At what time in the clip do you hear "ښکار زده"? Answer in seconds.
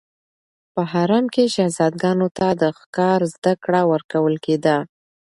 2.79-3.53